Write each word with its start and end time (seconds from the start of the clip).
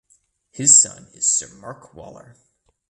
His 0.49 0.81
son 0.81 1.09
is 1.13 1.37
Sir 1.37 1.47
Mark 1.49 1.93
Waller. 1.93 2.35